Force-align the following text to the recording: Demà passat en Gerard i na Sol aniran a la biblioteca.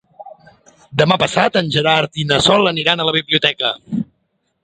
Demà 1.01 1.17
passat 1.23 1.59
en 1.61 1.69
Gerard 1.75 2.17
i 2.23 2.27
na 2.31 2.41
Sol 2.47 2.71
aniran 2.73 3.03
a 3.03 3.07
la 3.11 3.15
biblioteca. 3.21 3.73